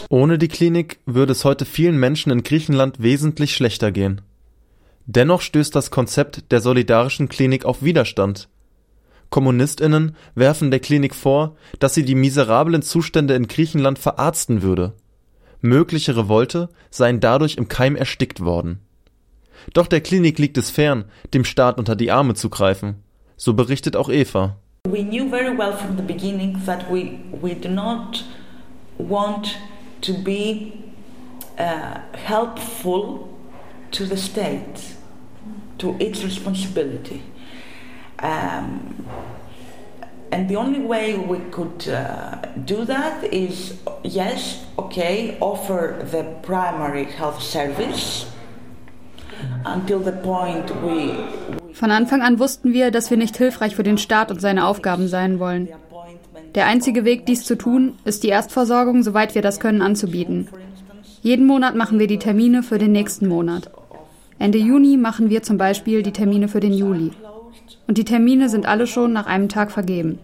[0.09, 4.21] Ohne die Klinik würde es heute vielen Menschen in Griechenland wesentlich schlechter gehen.
[5.07, 8.49] Dennoch stößt das Konzept der solidarischen Klinik auf Widerstand.
[9.31, 14.95] Kommunistinnen werfen der Klinik vor, dass sie die miserablen Zustände in Griechenland verarzten würde.
[15.61, 18.81] Mögliche Revolte seien dadurch im Keim erstickt worden.
[19.73, 23.03] Doch der Klinik liegt es fern, dem Staat unter die Arme zu greifen.
[23.37, 24.57] So berichtet auch Eva.
[24.89, 28.25] We knew very well from the beginning that we, we do not
[28.99, 29.57] want
[30.03, 30.85] to be
[31.59, 33.29] uh, helpful
[33.93, 34.95] to the state,
[35.79, 37.23] to its responsibility.
[38.19, 39.07] Um,
[40.33, 47.05] and the only way we could uh, do that is yes, okay, offer the primary
[47.05, 48.27] health service
[49.65, 51.15] until the point we.
[51.73, 55.09] Von Anfang an wussten wir, dass wir nicht hilfreich für den Staat und seine Aufgaben
[55.09, 55.69] sein wollen.
[56.57, 60.49] Der einzige Weg, dies zu tun, ist die Erstversorgung, soweit wir das können, anzubieten.
[61.21, 63.71] Jeden Monat machen wir die Termine für den nächsten Monat.
[64.39, 67.11] Ende Juni machen wir zum Beispiel die Termine für den Juli.
[67.87, 70.19] Und die Termine sind alle schon nach einem Tag vergeben.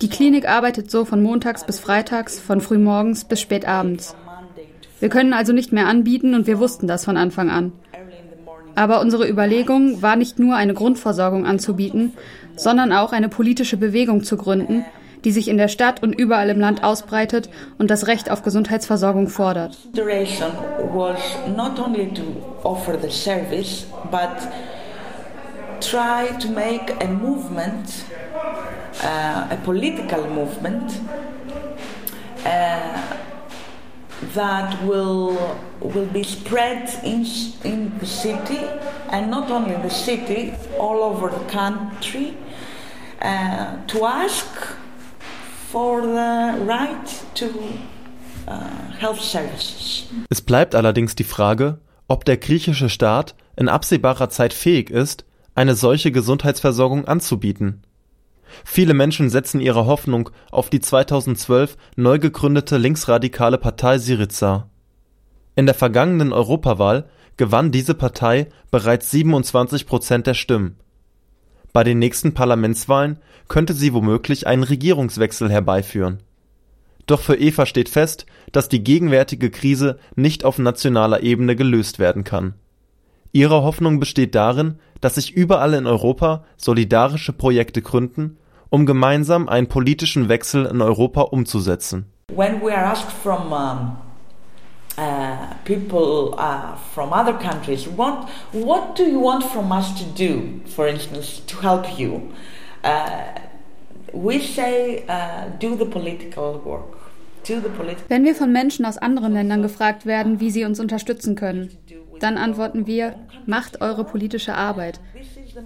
[0.00, 4.14] Die Klinik arbeitet so von montags bis freitags, von frühmorgens bis spätabends.
[5.00, 7.72] Wir können also nicht mehr anbieten und wir wussten das von Anfang an.
[8.76, 12.12] Aber unsere Überlegung war nicht nur eine Grundversorgung anzubieten,
[12.54, 14.84] sondern auch eine politische Bewegung zu gründen,
[15.24, 19.28] die sich in der Stadt und überall im Land ausbreitet und das Recht auf Gesundheitsversorgung
[19.28, 19.76] fordert.
[25.80, 28.04] try to make a movement,
[29.02, 31.00] uh, a political movement,
[32.44, 33.16] uh,
[34.34, 37.24] that will will be spread in
[37.64, 38.60] in the city,
[39.10, 42.36] and not only the city, all over the country,
[43.22, 44.46] uh, to ask
[45.70, 47.46] for the right to
[48.48, 48.60] uh,
[48.98, 50.08] health services.
[50.28, 51.78] Es bleibt allerdings die Frage,
[52.08, 57.82] ob der griechische Staat in absehbarer Zeit fähig ist, eine solche Gesundheitsversorgung anzubieten.
[58.64, 64.68] Viele Menschen setzen ihre Hoffnung auf die 2012 neu gegründete linksradikale Partei Syriza.
[65.54, 70.76] In der vergangenen Europawahl gewann diese Partei bereits 27 Prozent der Stimmen.
[71.72, 76.18] Bei den nächsten Parlamentswahlen könnte sie womöglich einen Regierungswechsel herbeiführen.
[77.06, 82.24] Doch für Eva steht fest, dass die gegenwärtige Krise nicht auf nationaler Ebene gelöst werden
[82.24, 82.54] kann.
[83.32, 89.68] Ihre Hoffnung besteht darin, dass sich überall in Europa solidarische Projekte gründen, um gemeinsam einen
[89.68, 92.06] politischen Wechsel in Europa umzusetzen.
[92.32, 93.96] When we are asked from um,
[95.00, 100.60] uh, people uh, from other countries, what what do you want from us to do,
[100.66, 102.32] for instance, to help you?
[102.84, 103.32] Uh,
[104.12, 106.96] we say, uh, do the political work.
[108.08, 111.70] Wenn wir von Menschen aus anderen Ländern gefragt werden, wie sie uns unterstützen können,
[112.20, 113.14] dann antworten wir,
[113.46, 115.00] macht eure politische Arbeit.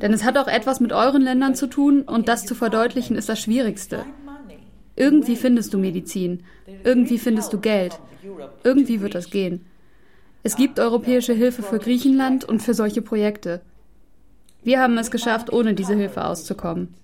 [0.00, 3.28] Denn es hat auch etwas mit euren Ländern zu tun und das zu verdeutlichen ist
[3.28, 4.04] das Schwierigste.
[4.96, 6.44] Irgendwie findest du Medizin,
[6.84, 7.98] irgendwie findest du Geld,
[8.62, 9.64] irgendwie wird das gehen.
[10.42, 13.62] Es gibt europäische Hilfe für Griechenland und für solche Projekte.
[14.62, 16.94] Wir haben es geschafft, ohne diese Hilfe auszukommen.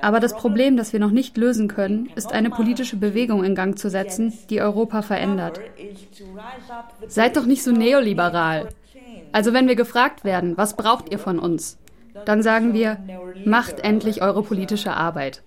[0.00, 3.78] Aber das Problem, das wir noch nicht lösen können, ist eine politische Bewegung in Gang
[3.78, 5.60] zu setzen, die Europa verändert.
[7.08, 8.68] Seid doch nicht so neoliberal.
[9.32, 11.78] Also wenn wir gefragt werden, was braucht ihr von uns,
[12.24, 12.98] dann sagen wir,
[13.44, 15.42] macht endlich eure politische Arbeit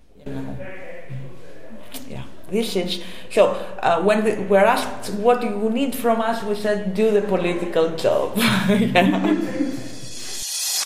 [2.51, 3.43] This is so.
[3.83, 7.23] Uh, when we were asked what do you need from us, we said do the
[7.23, 8.39] political job.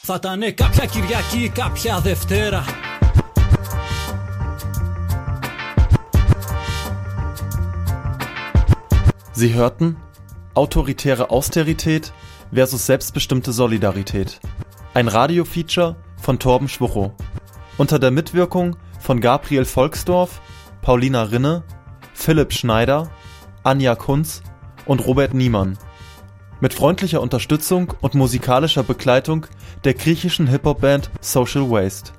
[0.02, 2.64] Θα ήταν κάποια Κυριακή, κάποια Δευτέρα
[9.40, 9.96] Sie hörten
[10.54, 12.12] Autoritäre Austerität
[12.50, 14.40] versus selbstbestimmte Solidarität.
[14.94, 17.12] Ein Radiofeature von Torben Schwuchow.
[17.76, 20.40] Unter der Mitwirkung von Gabriel Volksdorf,
[20.83, 21.63] Paulina Rinne,
[22.13, 23.09] Philipp Schneider,
[23.63, 24.43] Anja Kunz
[24.85, 25.77] und Robert Niemann.
[26.59, 29.47] Mit freundlicher Unterstützung und musikalischer Begleitung
[29.85, 32.11] der griechischen Hip-Hop-Band Social Waste.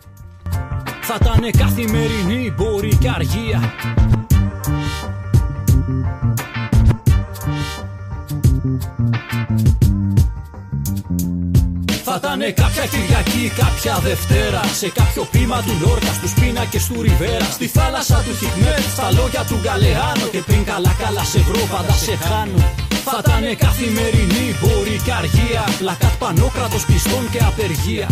[12.37, 14.63] Θα ήταν καθημερινή μπορεί και αργία Θα ήταν κάποια Κυριακή, κάποια Δευτέρα.
[14.81, 17.49] Σε κάποιο πείμα του Λόρκα, στους πίνακε του Ριβέρα.
[17.59, 20.27] Στη θάλασσα του Χικμέτ, στα λόγια του Γκαλεάνο.
[20.35, 22.61] Και πριν καλά καλά σε βρω, πάντα σε χάνω.
[23.07, 25.65] Θα ήταν καθημερινή μπορεί και αργία.
[25.79, 28.09] Πλακάτ πανόκρατο πιστών και απεργία.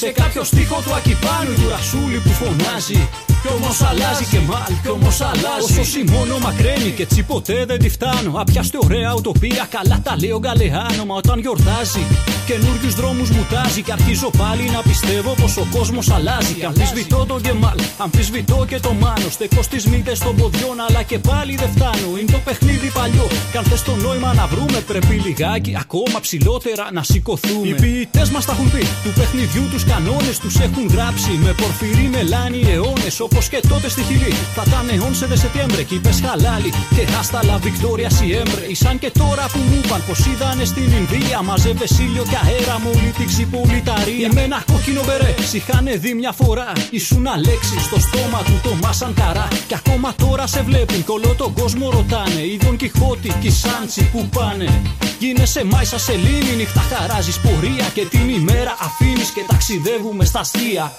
[0.00, 3.00] Σε κάποιο στίχο του Ακυπάνου του Ρασούλη που φωνάζει.
[3.44, 5.80] Κι όμως αλλάζει και μάλ, κι όμως αλλάζει.
[5.80, 8.30] Όσο μόνο μακραίνει και έτσι ποτέ δεν τη φτάνω.
[8.42, 11.04] Απιάστε ωραία ουτοπία, καλά τα λέω γκαλεάνο.
[11.08, 12.02] Μα όταν γιορτάζει,
[12.46, 13.82] καινούριους δρόμους μου τάζει.
[13.82, 16.52] Και αρχίζω πάλι να πιστεύω πως ο κόσμος αλλάζει.
[16.52, 19.28] Και αμφισβητώ τον Γκεμάλ, αμφισβητώ και το μάνο.
[19.30, 22.08] Στεκώ στις μύτες των ποδιών, αλλά και πάλι δεν φτάνω.
[22.20, 23.26] Είναι το παιχνίδι παλιό.
[23.50, 27.68] Κι αν θες το νόημα να βρούμε, πρέπει λιγάκι ακόμα ψηλότερα να σηκωθούμε.
[27.68, 31.30] Οι ποιητές μας τα έχουν πει, του παιχνιδιού τους κανόνες τους έχουν γράψει.
[31.44, 34.32] Με πορφυρί μελάνι αιώνες Όπως και τότε στη Χιλή.
[34.54, 36.70] Θα ήταν σε δε Σεπτέμβρε και είπε χαλάλι.
[36.96, 38.66] Και άστα λα Βικτόρια Σιέμπρε.
[38.72, 41.42] Σαν και τώρα που μου είπαν πως είδανε στην Ινδία.
[41.42, 44.28] Μαζεύε ήλιο και αέρα μου όλη την ξυπολιταρία.
[44.32, 45.34] Με ένα κόκκινο μπερέ.
[45.52, 46.72] Είχαν δει μια φορά.
[46.90, 49.48] Ήσουν αλέξη στο στόμα του το μάσαν καρά.
[49.68, 52.42] Και ακόμα τώρα σε βλέπουν και όλο τον κόσμο ρωτάνε.
[52.52, 54.82] Είδον Κιχώτη και Σάντσι που πάνε.
[55.18, 57.86] Γίνεσαι μάισα σελήνη, νύχτα χαράζεις πορεία.
[57.94, 60.92] Και την ημέρα αφήνεις και ταξιδεύουμε στα αστεία.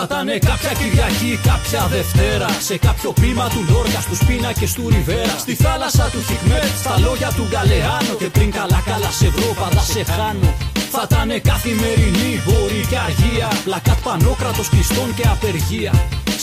[0.00, 2.48] Θα ήταν κάποια Κυριακή, κάποια Δευτέρα.
[2.68, 5.36] Σε κάποιο πείμα του Λόρκα, στου πίνακε του Ριβέρα.
[5.44, 8.14] Στη θάλασσα του Χικμέτ, στα λόγια του Γκαλεάνο.
[8.20, 10.50] Και πριν καλά καλά σε βρω, πάντα σε χάνω.
[10.94, 13.48] Θα ήταν καθημερινή, μπορεί και αργία.
[13.64, 15.92] Πλακάτ πανόκρατος κλειστών και απεργία.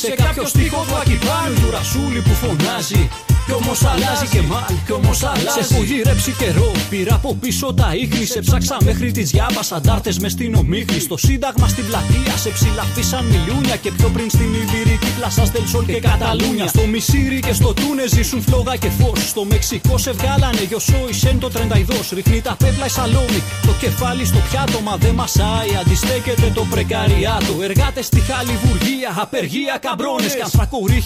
[0.01, 3.03] Σε κάποιο στίχο του Ακυπάνου του Ρασούλη που φωνάζει.
[3.47, 5.47] Κι όμως αλλάζει και μάλ, κι όμως αλλάζει.
[5.57, 6.71] Σε έχω γυρέψει καιρό.
[6.89, 8.25] Πήρα από πίσω τα ίχνη.
[8.25, 9.61] Σε ψάξα μέχρι τις διάβα.
[9.77, 10.99] Αντάρτες μες στην ομίχνη.
[10.99, 13.75] Στο σύνταγμα στην πλατεία σε ψηλαφίσαν μιλούνια.
[13.75, 16.67] Και πιο πριν στην Ιβυρική πλασά Στελσόλ και Καταλούνια.
[16.67, 19.19] Στο Μισήρι και στο Τούνε ζήσουν φλόγα και φως.
[19.29, 22.09] Στο Μεξικό σε βγάλανε γιοσό Σεν το τρενταϊδός.
[22.13, 23.41] Ρίχνει τα πέπλα η σαλόμη.
[23.67, 25.69] Το κεφάλι στο πιάτο μα δεν μασάει.
[25.81, 27.53] Αντιστέκεται το πρεκαριάτο.
[27.61, 29.09] Εργάτες στη Χαλιβουργία.
[29.23, 30.33] Απεργία καμπρόνες.
[30.35, 30.51] Κι αν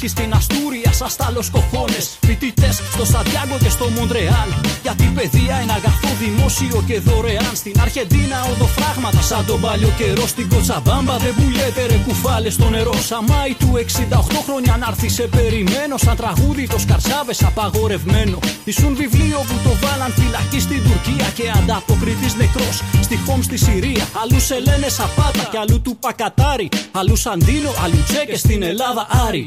[0.07, 0.91] στην Αστούρια.
[1.01, 2.01] Σα τάλο κοχώνε
[2.31, 4.49] φοιτητές στο Σαντιάγκο και στο Μοντρεάλ.
[4.85, 7.53] Γιατί παιδεία είναι αγαθό δημόσιο και δωρεάν.
[7.61, 10.27] Στην Αρχεντίνα οδοφράγματα σαν τον παλιό καιρό.
[10.27, 12.93] Στην Κοτσαμπάμπα δεν πουλιέται ρε κουφάλες στο νερό.
[13.09, 15.95] Σαμάι του 68 χρόνια να έρθει σε περιμένω.
[16.05, 18.37] Σαν τραγούδι το σκαρσάβες απαγορευμένο.
[18.63, 22.77] Ήσουν βιβλίο που το βάλαν φυλακή στην Τουρκία και ανταποκριτής νεκρός.
[23.07, 24.05] Στη Χόμς στη Συρία.
[24.21, 26.69] Αλλού σε λένε Σαπάτα και αλλού του Πακατάρι.
[26.99, 29.43] Αλλού Σαντίνο, αλλού Τσέκε στην Ελλάδα Άρη.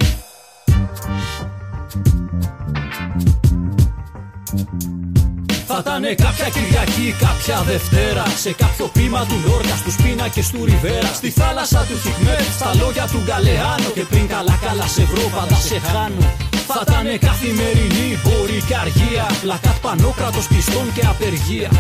[5.66, 8.24] Θα ήταν κάποια Κυριακή, κάποια Δευτέρα.
[8.44, 11.10] Σε κάποιο πείμα του Λόρκα, στους πίνακε του Ριβέρα.
[11.20, 13.88] Στη θάλασσα του Χικμέτ, στα λόγια του Γκαλεάνο.
[13.96, 16.26] Και πριν καλά καλά σε βρω, πάντα σε χάνω.
[16.68, 19.26] Θα ήταν καθημερινή, μπορεί και αργία.
[19.42, 21.70] Πλακάτ πανόκρατος πιστών και απεργία.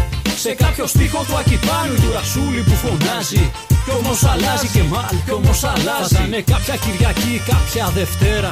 [0.44, 3.44] Σε κάποιο στίχο του Ακυπάνου του Ρασούλη που φωνάζει.
[3.84, 6.14] Κι όμως αλλάζει και μάλ, κι όμως αλλάζει.
[6.14, 8.50] Θα ήταν κάποια Κυριακή, κάποια Δευτέρα.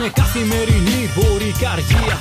[0.00, 2.20] Θα ήταν καθημερινή μπορεί και αργία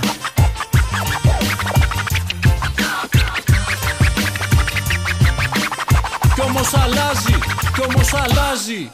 [6.36, 7.38] Κι όμως αλλάζει,
[7.74, 8.92] κι όμως αλλάζει